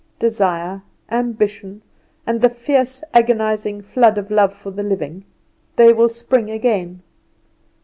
[0.17, 0.81] Desire,
[1.11, 1.83] ambition,
[2.25, 5.25] and the fierce agonizing flood of love for the living
[5.75, 7.03] they will spring again.